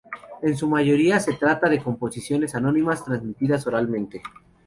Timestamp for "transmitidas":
3.05-3.67